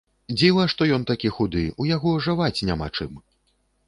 Дзіва 0.37 0.63
што 0.71 0.85
ён 0.95 1.03
такі 1.11 1.29
худы, 1.35 1.61
у 1.83 1.87
яго 1.89 2.13
жаваць 2.29 2.65
няма 2.71 2.87
чым. 2.97 3.13